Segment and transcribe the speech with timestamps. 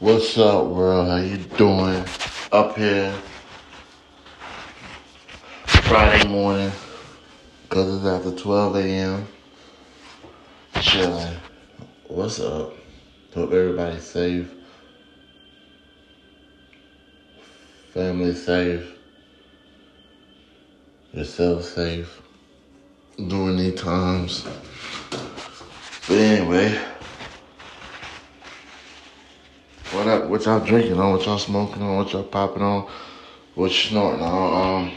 [0.00, 1.08] What's up, world?
[1.08, 2.02] How you doing?
[2.52, 3.14] Up here,
[5.66, 6.72] Friday morning,
[7.68, 9.28] cause it's after 12 a.m.
[10.80, 11.36] Chilling.
[12.08, 12.72] What's up?
[13.34, 14.50] Hope everybody's safe.
[17.92, 18.96] Family safe.
[21.12, 22.22] Yourself safe.
[23.18, 24.46] During these times.
[26.08, 26.80] But anyway.
[30.00, 30.30] What up?
[30.30, 31.12] What y'all drinking on?
[31.12, 31.98] What y'all smoking on?
[31.98, 32.88] What y'all popping on?
[33.54, 34.86] What you snorting on?
[34.86, 34.96] Um,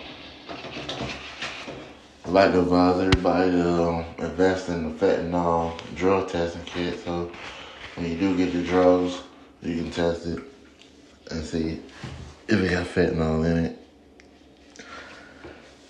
[2.24, 7.00] I'd like to advise everybody to um, invest in the fentanyl drug testing kit.
[7.04, 7.30] So
[7.96, 9.20] when you do get your drugs,
[9.62, 10.42] you can test it
[11.32, 11.82] and see
[12.48, 13.80] if it got fentanyl in it.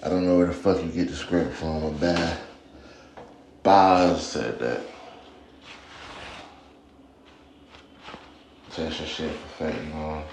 [0.01, 2.39] I don't know where the fuck you get the script from, but bad.
[3.61, 4.92] Boz said that.
[8.75, 10.23] Your shit for fentanyl.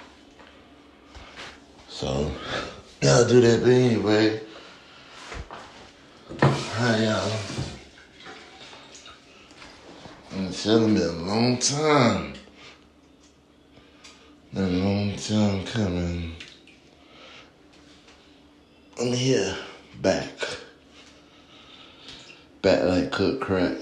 [1.89, 2.33] So,
[3.03, 3.61] gotta do that.
[3.61, 4.41] But anyway,
[6.41, 7.33] hi y'all.
[10.33, 12.33] It's been a long time.
[14.55, 16.35] Been a long time coming.
[18.99, 19.55] I'm here,
[20.01, 20.33] back.
[22.63, 23.77] Back like cooked crack.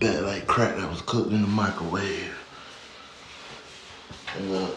[0.00, 2.39] Back like crack that was cooked in the microwave.
[4.40, 4.70] And uh,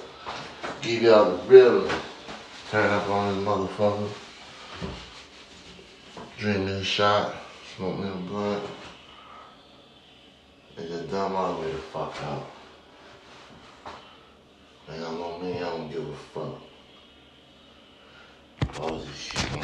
[0.81, 1.89] give y'all the real
[2.69, 4.09] turn up on this motherfucker.
[6.37, 7.33] Drink me a shot,
[7.77, 8.63] smoke me a blunt.
[10.75, 12.45] And just dumb all the way the fuck out.
[14.89, 16.59] And I'm on me, I don't give a fuck.
[18.81, 19.62] All this shit.